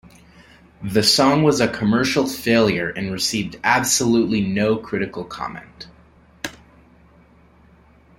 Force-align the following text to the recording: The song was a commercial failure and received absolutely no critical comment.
The 0.81 1.03
song 1.03 1.43
was 1.43 1.61
a 1.61 1.67
commercial 1.67 2.25
failure 2.25 2.89
and 2.89 3.11
received 3.13 3.57
absolutely 3.63 4.41
no 4.41 4.75
critical 4.77 5.23
comment. 5.23 5.85